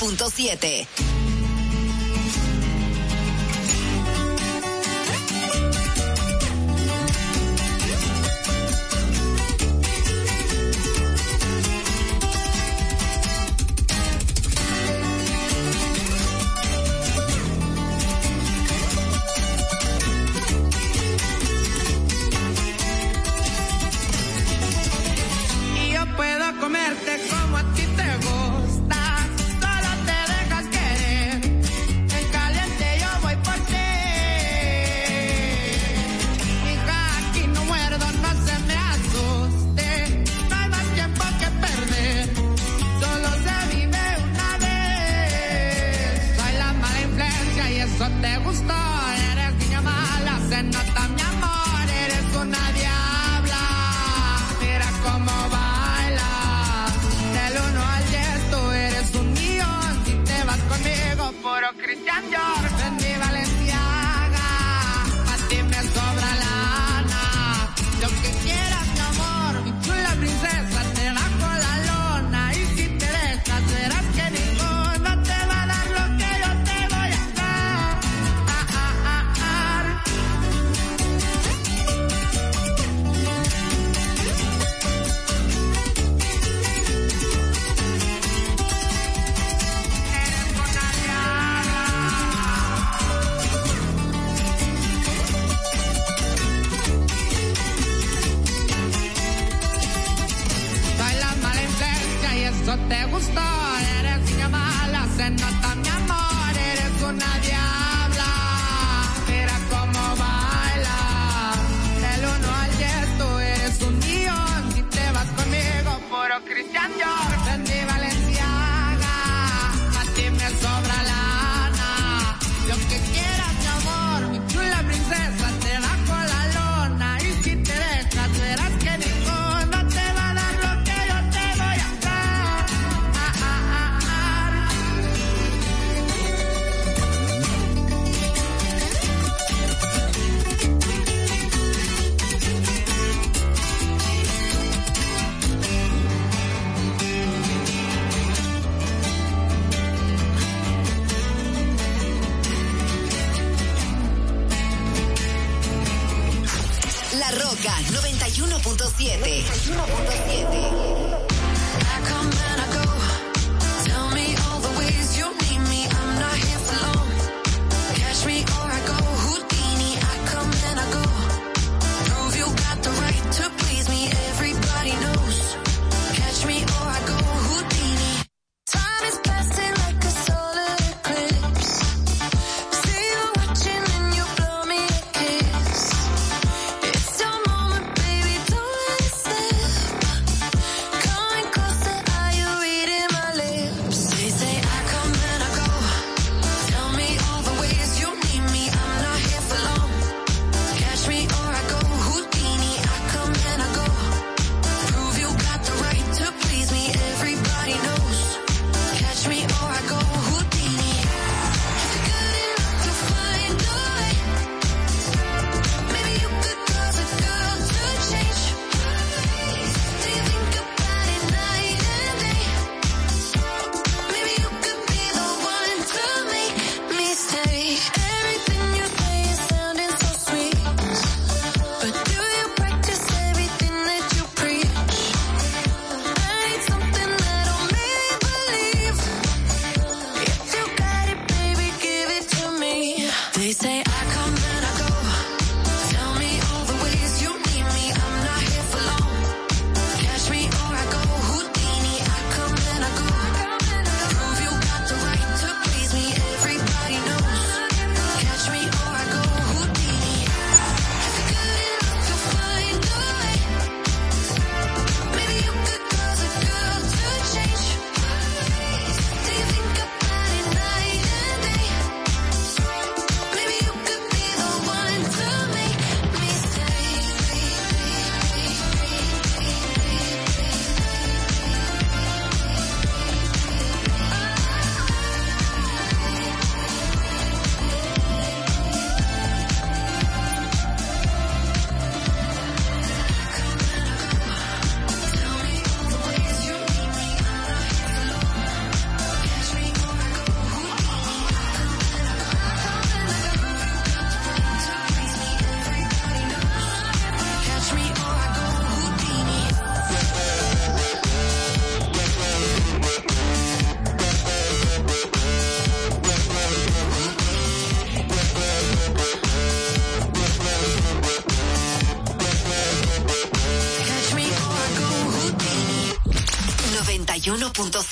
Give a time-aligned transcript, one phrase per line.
[0.00, 1.09] 106.7.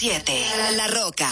[0.01, 0.77] 91.7.
[0.77, 1.29] La Roca.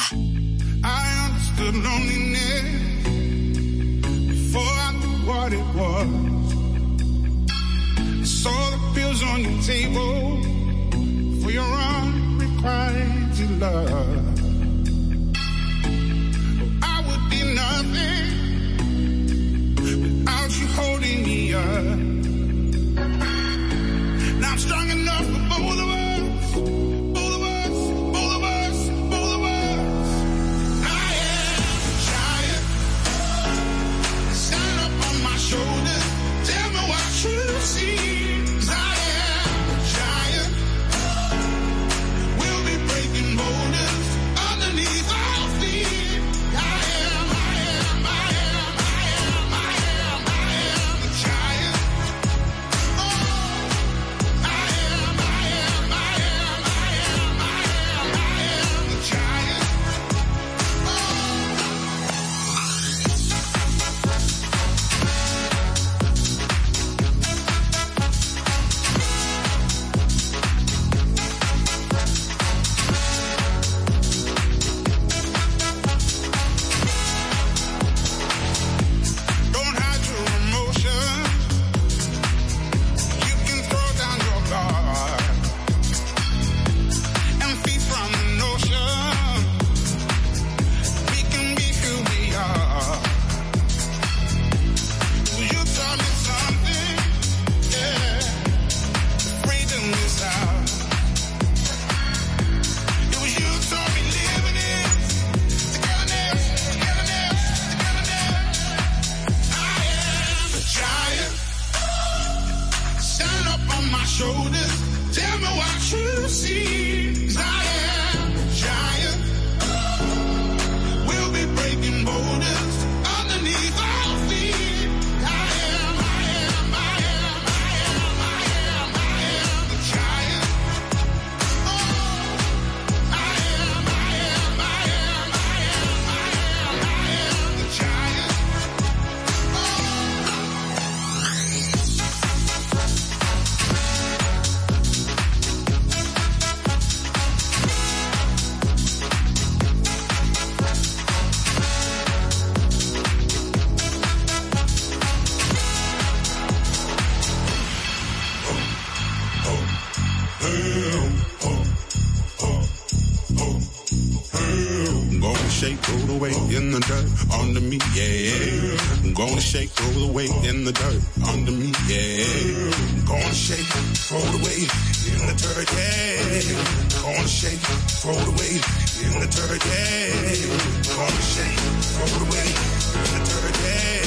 [169.29, 172.71] Gonna shake, throw the weight in the dirt under me, yeah.
[173.07, 173.67] Gonna shake,
[174.07, 174.71] throw the weight
[175.11, 177.03] in the dirt, yeah.
[177.03, 177.61] Gonna shake,
[178.03, 178.63] throw the weight
[179.03, 180.47] in the dirt, yeah.
[180.95, 181.59] Gonna shake,
[181.91, 182.57] throw the weight
[182.95, 184.07] in the dirt, yeah.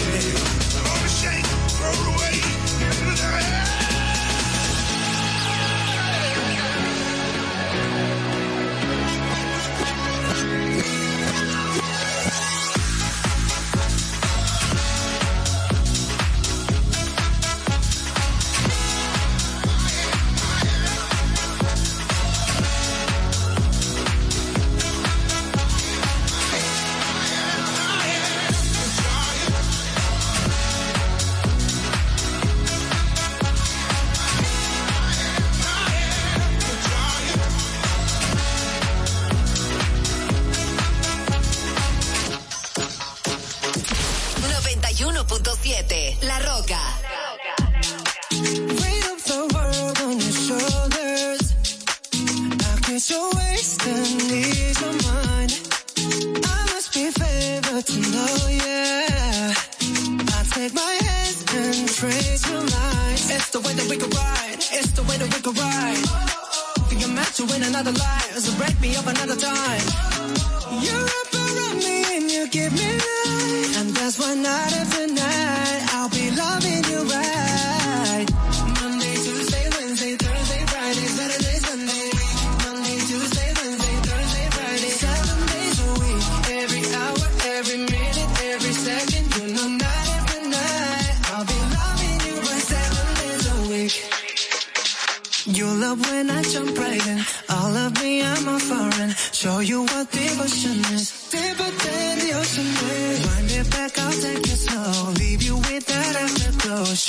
[0.88, 2.46] Gonna shake, throw the weight
[2.82, 3.89] in the dirt,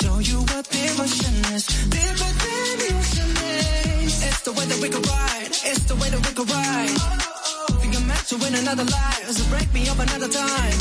[0.01, 1.65] Show you what devotion is.
[1.93, 2.89] Deeper than the.
[4.27, 5.51] It's the way that we can ride.
[5.71, 6.97] It's the way that we can ride.
[7.81, 9.29] Think I'm meant to win another life.
[9.29, 10.77] So break me up another time.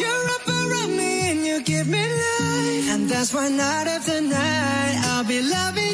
[0.00, 2.88] You're up around me and you give me life.
[2.94, 5.93] And that's why night after night, I'll be loving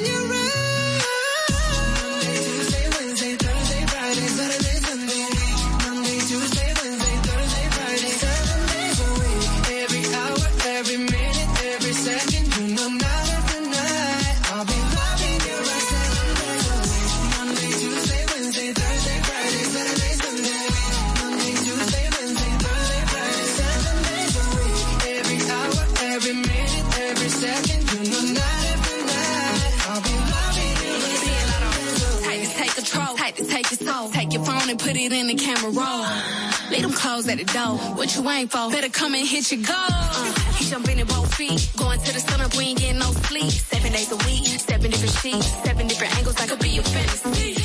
[37.21, 37.77] Clothes at the door.
[37.99, 38.71] What you ain't for?
[38.71, 39.77] Better come and hit your goal.
[39.77, 41.71] Uh, he jumping in both feet.
[41.77, 43.51] Going to the sun up, we ain't getting no sleep.
[43.53, 46.41] Seven days a week, seven different sheets, seven different angles.
[46.41, 47.57] I could be your fantasy.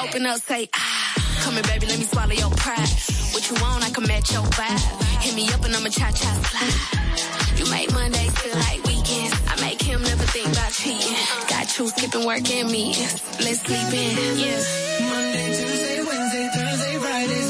[0.00, 1.12] Open up, say ah.
[1.42, 2.88] Come here, baby, let me swallow your pride.
[3.34, 4.80] What you want, I can match your vibe.
[5.20, 7.58] Hit me up and I'ma cha cha slide.
[7.58, 9.36] You make Mondays feel like weekends.
[9.52, 11.12] I make him never think about cheating.
[11.50, 12.72] Got you skipping work and.
[12.72, 14.64] Let's sleep in, yeah.
[15.12, 17.47] Monday, Tuesday, Wednesday, Thursday, Friday,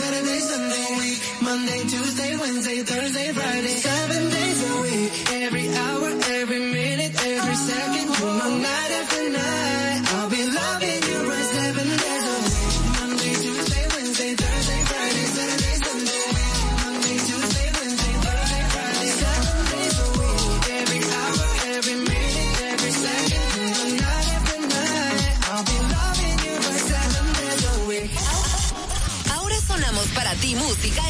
[2.40, 3.66] Wednesday, Thursday, Friday.
[3.68, 5.12] Seven days a week.
[5.42, 6.08] Every hour,
[6.40, 8.08] every minute, every second.
[8.18, 8.87] You night.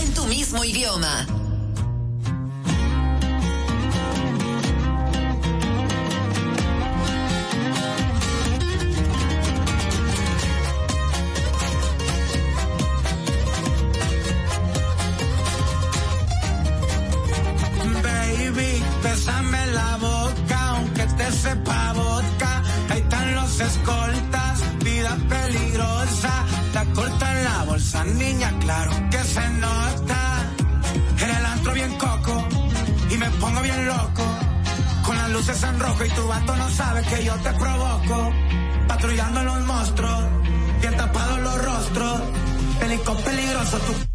[0.01, 1.48] En tu mismo idioma.
[36.19, 38.33] Tu vato no sabe que yo te provoco.
[38.89, 40.25] Patrullando los monstruos,
[40.81, 42.21] bien tapados los rostros.
[42.81, 44.08] Pelico peligroso, tu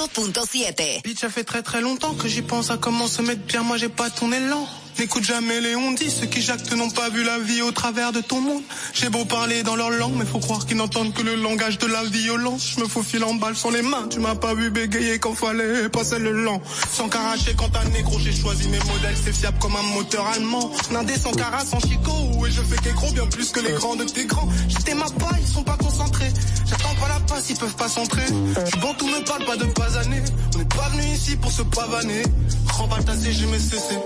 [0.00, 1.02] 1.7.
[1.02, 3.76] Bitch, ça fait très très longtemps que j'y pense à comment se mettre bien, moi
[3.76, 4.66] j'ai pas ton élan.
[4.98, 8.12] N'écoute jamais les on dit, ceux qui jactent n'ont pas vu la vie au travers
[8.12, 8.62] de ton monde.
[8.92, 11.86] J'ai beau parler dans leur langue, mais faut croire qu'ils n'entendent que le langage de
[11.86, 12.74] la violence.
[12.76, 15.88] Je me faufile en balle sur les mains, tu m'as pas vu bégayer quand fallait
[15.88, 16.60] passer le lent.
[16.92, 20.70] Sans caracher quand t'as négro, j'ai choisi mes modèles, c'est fiable comme un moteur allemand.
[20.90, 22.12] Nindé sans cara, sans chico,
[22.46, 24.48] et je fais qu'écro bien plus que les grands de tes grands.
[24.68, 26.30] J'étais ma paille, ils sont pas concentrés.
[26.66, 28.26] J'attends pas la passe, ils peuvent pas s'entrer.
[28.26, 30.22] Je bon, tout me parle pas de pas années.
[30.54, 32.22] On n'est pas venu ici pour se pavaner.
[32.68, 33.96] Remballe ta j'ai mes cessé.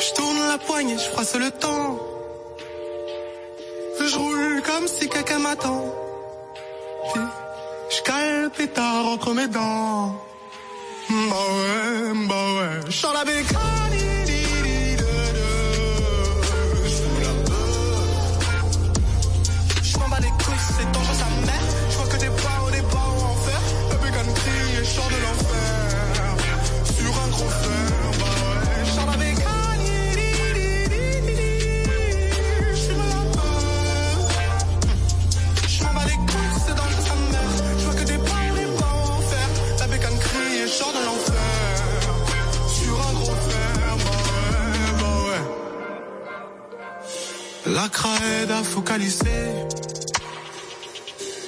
[0.00, 1.98] Je tourne la poignée, je froisse le temps.
[4.00, 5.84] Je roule comme si quelqu'un m'attend.
[7.90, 10.16] Je cale le pétard entre mes dents.
[11.10, 12.90] Bah ouais, bah ouais.
[12.90, 14.09] Je la bécane.
[47.82, 49.42] La craie à focaliser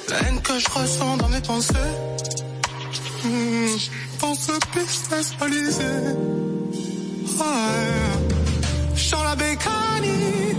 [0.09, 1.92] La haine que je ressens dans mes pensées.
[3.23, 3.77] Hmm,
[4.18, 5.92] Pense business balisé
[7.38, 8.01] Ouais.
[8.97, 10.57] Je la bécanie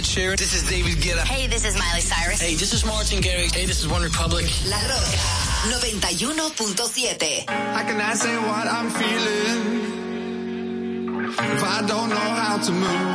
[0.00, 0.38] Ed Sheeran.
[0.38, 1.24] This is David Guetta.
[1.26, 2.40] Hey, this is Miley Cyrus.
[2.40, 3.54] Hey, this is Martin Garrix.
[3.54, 4.46] Hey, this is One Republic.
[4.64, 5.18] La Roca
[5.68, 7.50] 91.7.
[7.50, 9.90] How can I say what I'm feeling
[11.28, 13.09] if I don't know how to move?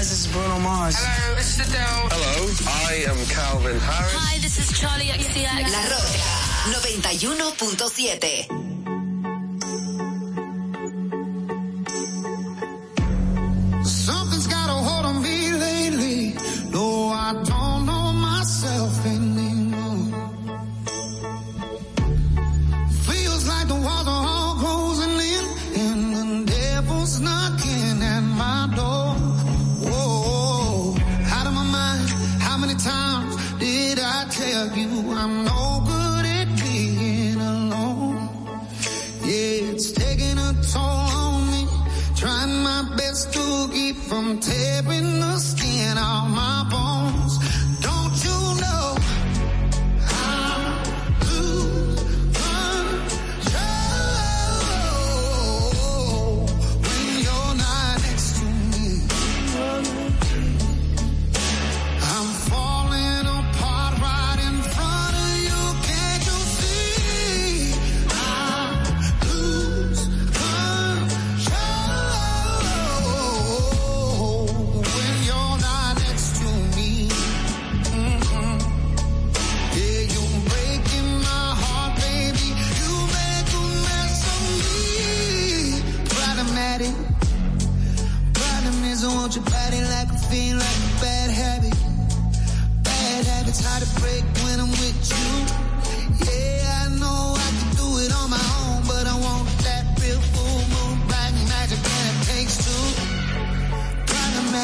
[0.00, 0.10] guys.
[0.10, 0.96] This is Bruno Mars.
[0.98, 2.48] Hello, this is Hello,
[2.88, 4.12] I am Calvin Harris.
[4.16, 5.70] Hi, this is Charlie XCX.
[5.72, 6.40] La Roca
[6.72, 8.69] 91.7.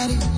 [0.07, 0.36] body.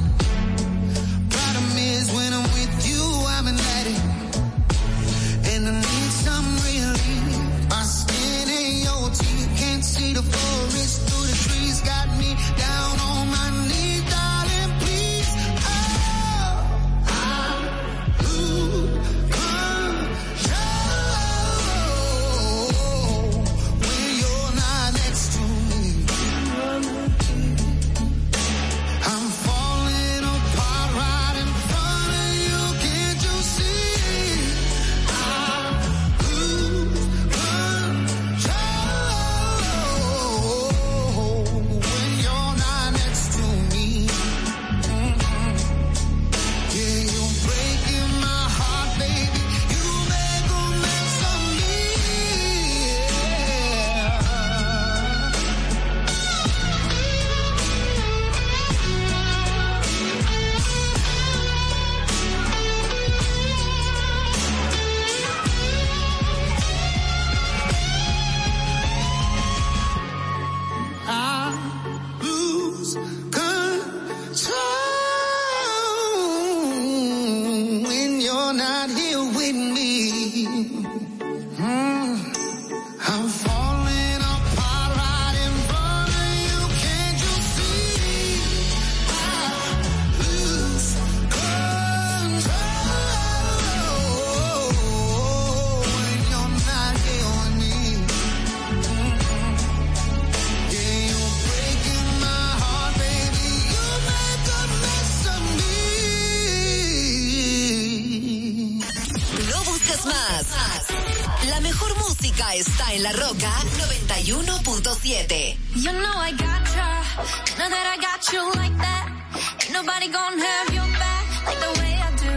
[119.98, 122.34] nobody gonna have your back like the way I do.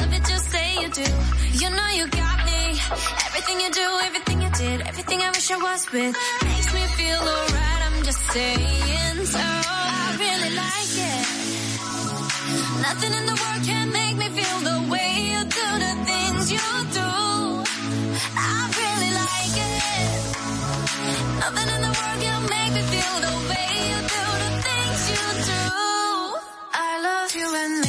[0.00, 1.08] Love it, just say you do.
[1.60, 2.60] You know you got me.
[3.26, 7.20] Everything you do, everything you did, everything I wish I was with makes me feel
[7.34, 7.80] alright.
[7.86, 9.38] I'm just saying so.
[9.38, 11.26] I really like it.
[12.86, 16.66] Nothing in the world can make me feel the way you do the things you
[16.98, 17.12] do.
[18.50, 20.18] I really like it.
[21.44, 22.33] Nothing in the world can
[27.44, 27.83] you and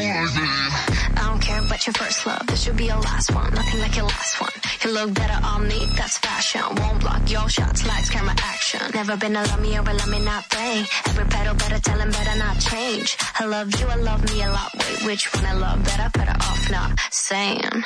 [0.00, 3.52] I don't care about your first love, this should be your last one.
[3.52, 4.52] Nothing like your last one.
[4.84, 6.62] You look better on me, that's fashion.
[6.76, 8.80] Won't block your shots, likes, camera action.
[8.94, 10.84] Never been a love me or a love me not play.
[11.06, 13.16] Every pedal better tell him better not change.
[13.40, 14.70] I love you, I love me a lot.
[14.74, 16.10] Wait, which one I love better?
[16.16, 17.84] Better off not saying.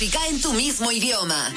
[0.00, 1.52] música en tu mismo idioma.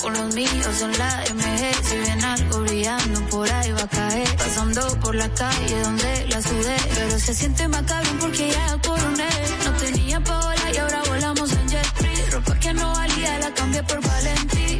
[0.00, 1.84] con los míos en la MG.
[1.84, 4.36] Si ven algo brillando, por ahí va a caer.
[4.36, 6.76] Pasando por la calle donde la sudé.
[6.94, 9.28] Pero se siente más cabrón porque ya coroné.
[9.64, 12.30] No tenía paola y ahora volamos en jet free.
[12.32, 14.71] Ropa que no valía la cambié por Valentín.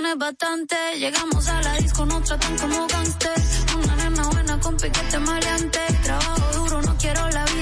[0.00, 0.74] bastante.
[0.98, 3.64] Llegamos a la disco, nos tratan como gangsters.
[3.76, 5.80] Una nena buena con piquete maleante.
[6.02, 7.61] Trabajo duro, no quiero la vida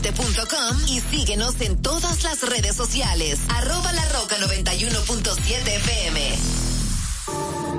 [0.00, 3.40] LaRoca917.com y síguenos en todas las redes sociales.
[3.48, 6.38] Arroba La Roca 91.7 FM.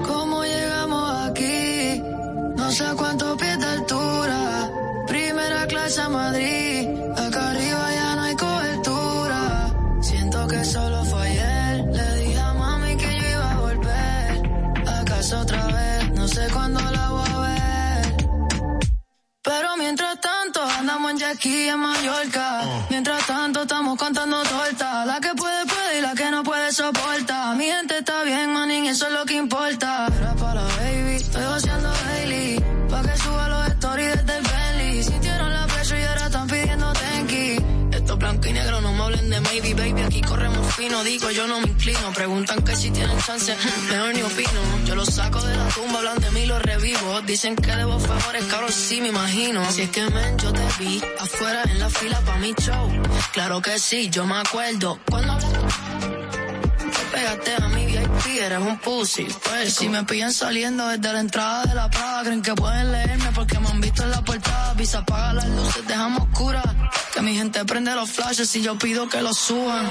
[0.06, 2.02] ¿Cómo llegamos aquí?
[2.58, 4.72] No sé cuánto pies de altura.
[5.08, 6.88] Primera clase a Madrid.
[7.18, 9.74] Acá arriba ya no hay cobertura.
[10.02, 11.29] Siento que solo fue
[19.50, 22.62] Pero mientras tanto, andamos en Jackie en Mallorca.
[22.66, 22.86] Oh.
[22.92, 25.06] Mientras tanto, estamos cantando torta.
[25.08, 25.29] La que
[41.00, 42.12] no digo, yo no me inclino.
[42.14, 43.56] Preguntan que si tienen chance,
[43.90, 44.62] mejor ni opino.
[44.86, 47.22] Yo los saco de la tumba, hablan de mí, los revivo.
[47.22, 49.60] Dicen que debo favores, caros, sí me imagino.
[49.72, 52.92] Si es que men, yo te vi afuera en la fila pa' mi show.
[53.32, 55.00] Claro que sí, yo me acuerdo.
[55.10, 55.46] Cuando te
[57.16, 59.28] pegaste a mi VIP, eres un pussy.
[59.44, 63.32] Pues si me pillan saliendo desde la entrada de la Prada, creen que pueden leerme
[63.34, 64.74] porque me han visto en la portada.
[64.74, 66.66] Visa apaga las luces, dejamos oscuras.
[67.14, 69.90] Que mi gente prende los flashes y yo pido que los suban.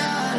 [0.00, 0.29] die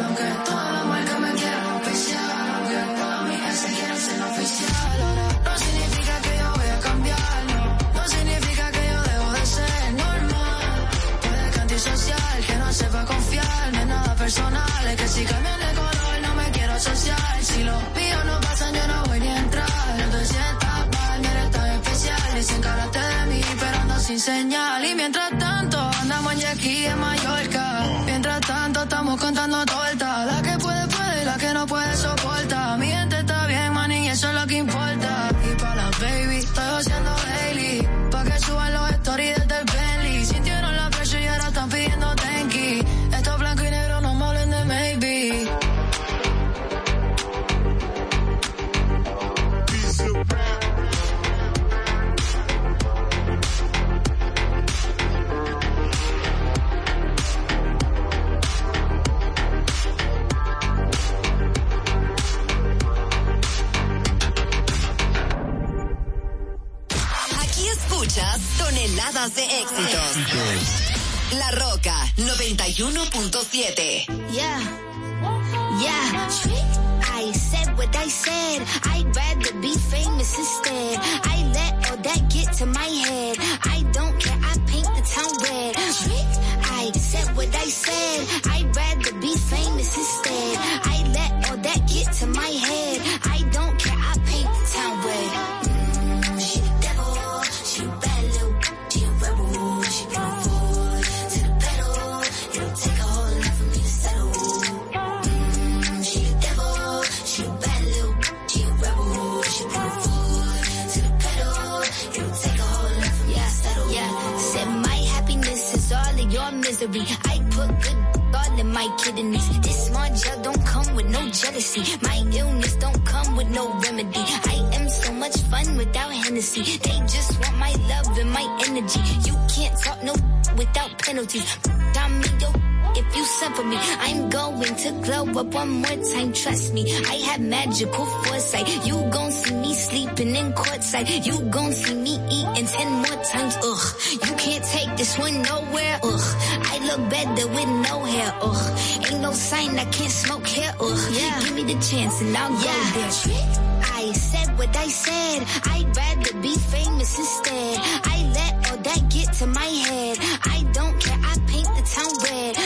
[137.82, 138.86] magical foresight.
[138.86, 141.26] You gon' see me sleeping in courtside.
[141.26, 143.56] You gon' see me eating ten more times.
[143.62, 146.00] Ugh, you can't take this one nowhere.
[146.02, 146.36] Ugh,
[146.72, 148.34] I look better with no hair.
[148.40, 148.78] Ugh,
[149.10, 150.74] ain't no sign I can't smoke hair.
[150.80, 151.40] Ugh, yeah.
[151.40, 152.92] give me the chance and I'll yeah.
[152.94, 153.72] go there.
[153.94, 155.42] I said what I said.
[155.64, 157.78] I'd rather be famous instead.
[158.04, 160.18] I let all that get to my head.
[160.44, 161.18] I don't care.
[161.22, 162.56] I paint the town red.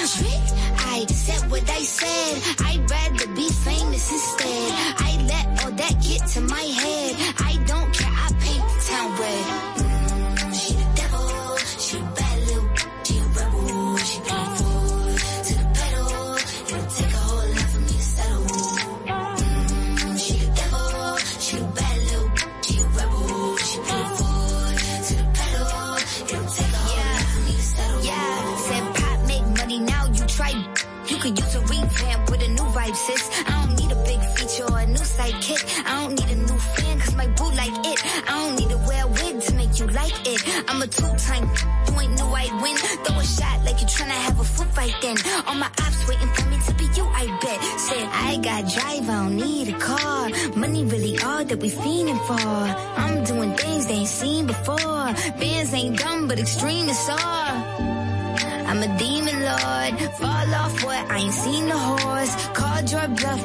[0.96, 2.65] I said what I said.
[2.65, 2.65] I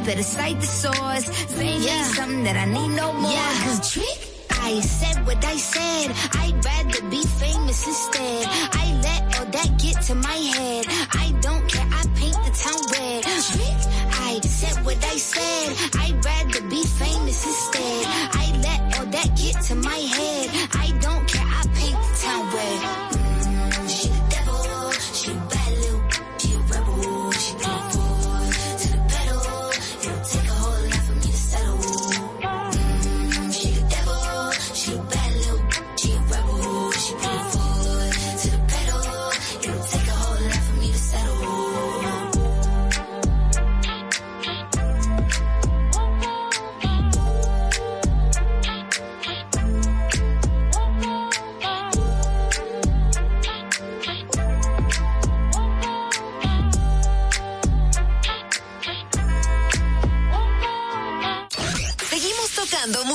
[0.05, 1.25] Better cite the source.
[1.53, 2.03] Fame yeah.
[2.03, 3.31] something that I need no more.
[3.31, 3.63] Yeah.
[3.63, 6.11] Cause trick, I said what I said.
[6.41, 8.45] I'd rather be famous instead.
[8.81, 10.85] I let all that get to my head.
[11.13, 11.87] I don't care.
[11.91, 13.23] I paint the town red.
[13.23, 13.79] Trick,
[14.27, 15.77] I said what I said.
[16.01, 18.05] I'd rather be famous instead.
[18.33, 20.49] I let all that get to my head.
[20.73, 21.45] I don't care.
[21.45, 23.00] I paint the town red.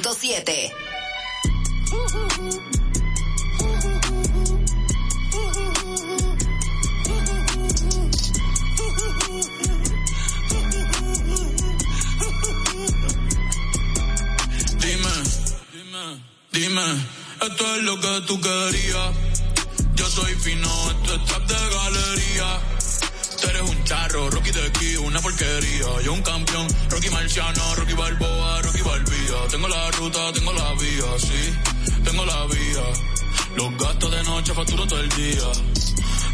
[0.00, 0.72] 91.7.
[14.78, 15.10] Dime,
[15.72, 16.82] dime, dime,
[17.42, 19.14] esto es lo que tú querías.
[19.94, 22.79] Yo soy fino, esto es trap de galería.
[23.60, 26.02] Eres un charro, Rocky de aquí, una porquería.
[26.02, 29.48] Yo un campeón, Rocky Marciano, Rocky Balboa, Rocky Balbía.
[29.50, 32.84] Tengo la ruta, tengo la vía, sí, tengo la vía.
[33.56, 35.42] Los gastos de noche facturo todo el día.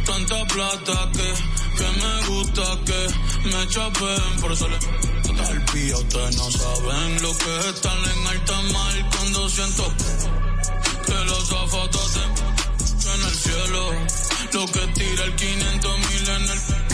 [0.04, 1.34] Tanta plata que,
[1.78, 4.78] que me gusta que me chapen, por eso le
[5.72, 5.96] pía.
[5.96, 9.92] Ustedes no saben lo que es estar en alta mar cuando siento
[11.06, 13.92] que los zapatos te en el cielo.
[14.52, 16.85] Lo que tira el 500 mil en el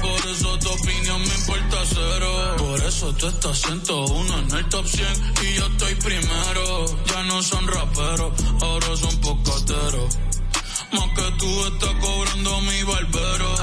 [0.00, 2.54] por eso tu opinión me importa cero.
[2.58, 5.06] Por eso tú estás 101 en el top 100
[5.42, 6.86] y yo estoy primero.
[7.06, 10.18] Ya no son raperos, ahora son pocateros.
[10.92, 13.54] Más que tú estás cobrando mi barbero.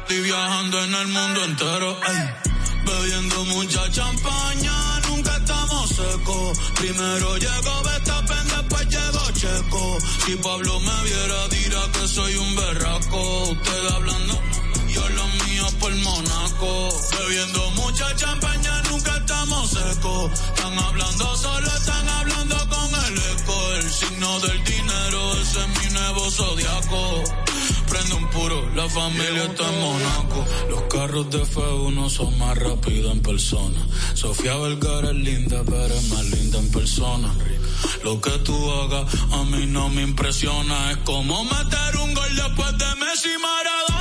[0.00, 2.00] Estoy viajando en el mundo entero.
[2.08, 2.54] ey.
[2.84, 6.58] Bebiendo mucha champaña, nunca estamos secos.
[6.74, 9.98] Primero llegó Betapen, después llegó Checo.
[10.26, 13.50] Si Pablo me viera, dirá que soy un berraco.
[13.50, 14.38] Usted hablando,
[15.84, 16.88] por Monaco.
[17.18, 20.32] Bebiendo mucha champaña, nunca estamos secos.
[20.32, 23.72] Están hablando solo, están hablando con el eco.
[23.80, 27.24] El signo del dinero, ese es mi nuevo zodiaco.
[27.90, 30.46] Prende un puro, la familia está en Monaco.
[30.70, 33.86] Los carros de F1 son más rápidos en persona.
[34.14, 37.34] Sofía Vergara es linda, pero es más linda en persona.
[38.02, 40.92] Lo que tú hagas a mí no me impresiona.
[40.92, 43.93] Es como meter un gol después de Messi Maradona.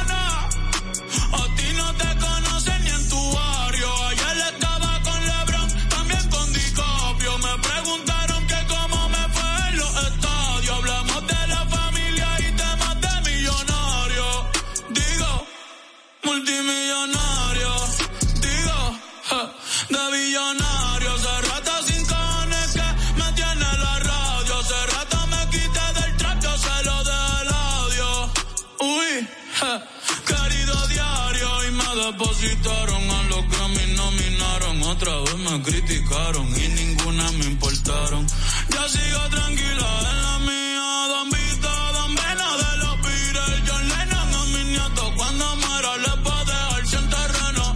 [32.53, 34.83] Depositaron a los Grammy, nominaron.
[34.83, 38.27] Otra vez me criticaron y ninguna me importaron.
[38.69, 41.07] Ya sigo tranquila en la mía.
[41.09, 43.61] Don Vito, Don Vena de los Beatles.
[43.67, 45.11] John Lennon a mis nietos.
[45.15, 47.75] Cuando muera les va a dejar sin terreno.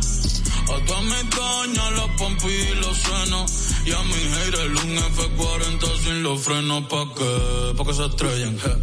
[0.74, 3.52] A todas mis doñas, los pompis y los senos.
[3.86, 6.84] Y a mi haters un F40 sin los frenos.
[6.84, 7.74] ¿Pa' qué?
[7.78, 8.74] Pa' que se estrellen, je.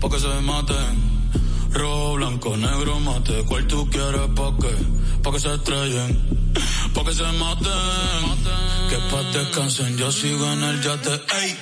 [0.00, 1.19] Pa' que se maten.
[1.72, 3.44] Rojo, blanco, negro, mate.
[3.46, 4.28] ¿Cuál tú quieres?
[4.36, 4.74] ¿Pa' qué?
[5.22, 6.52] Pa' que se estrellen.
[6.94, 8.22] Pa' que se maten.
[8.88, 9.96] Que pa' descansen.
[9.96, 11.14] Yo sigo en el yate.
[11.40, 11.56] Ey.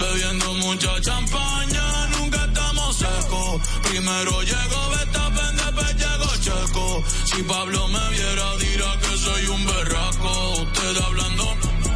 [0.00, 2.06] Bebiendo mucha champaña.
[2.18, 3.60] Nunca estamos secos.
[3.88, 7.04] Primero llegó Betapen, después llegó Checo.
[7.24, 10.50] Si Pablo me viera, dirá que soy un berraco.
[10.62, 11.44] Usted hablando,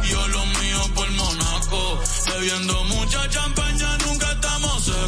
[0.09, 1.99] yo lo mío por Monaco.
[2.27, 3.68] Bebiendo mucha champaña,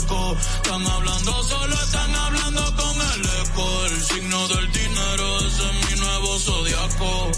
[0.02, 0.38] secos.
[0.56, 3.86] Están hablando solo, están hablando con el eco.
[3.86, 7.32] El signo del dinero, ese es mi nuevo zodiaco.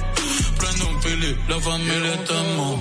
[0.57, 2.79] Prende un pili, la familia estamos.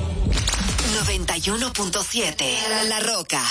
[1.06, 3.42] 91.7 La Roca.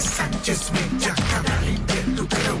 [0.00, 1.94] Sánchez Mella, Cabral de
[2.24, 2.58] Perú.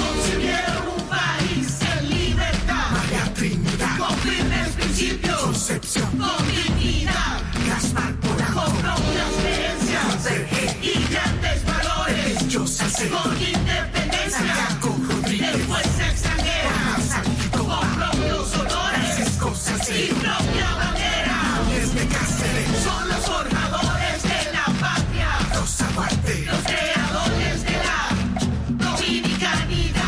[0.00, 2.90] Concibieron un país en libertad.
[2.90, 3.98] María Trinidad.
[3.98, 5.40] Con firmes principios.
[5.42, 6.10] Concepción.
[6.18, 6.46] Con
[13.10, 14.78] Por independencia,
[15.26, 17.00] de fuerza extranjera,
[17.50, 21.62] con propios olores, escosas y propia bandera.
[21.68, 22.06] Desde
[22.84, 25.28] son los forjadores de la patria.
[25.52, 30.02] Los aguantes, los creadores de la dominicanidad.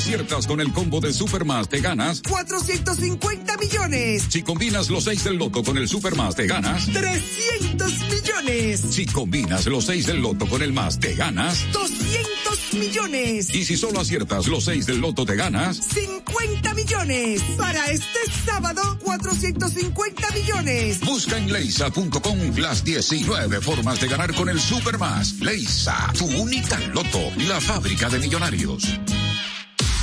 [0.00, 4.24] Aciertas con el combo de Supermas, te ganas 450 millones.
[4.30, 8.80] Si combinas los 6 del loto con el Supermas, te ganas 300 millones.
[8.88, 13.54] Si combinas los 6 del loto con el más, te ganas 200 millones.
[13.54, 17.42] Y si solo aciertas los 6 del loto, te ganas 50 millones.
[17.58, 21.00] Para este sábado, 450 millones.
[21.00, 25.34] Busca en leisa.com las 19 formas de ganar con el Supermas.
[25.40, 28.98] Leisa, tu única loto, la fábrica de millonarios.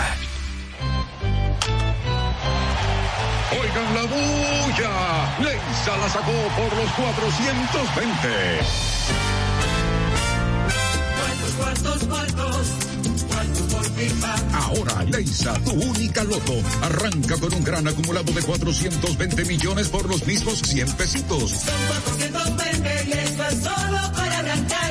[3.50, 5.38] Oigan la bulla.
[5.40, 8.60] Leisa la sacó por los 420.
[11.18, 12.68] ¿Cuántos, cuántos, cuántos?
[14.52, 20.26] Ahora Leisa, tu única loto, arranca con un gran acumulado de 420 millones por los
[20.26, 21.50] mismos 100 pesitos.
[21.50, 24.87] Son 420 y esto es solo para arrancar.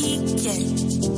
[0.00, 1.17] tatiga